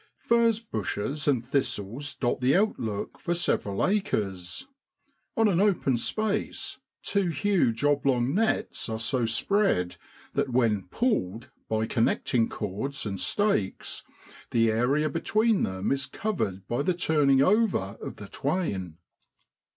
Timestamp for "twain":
18.27-18.97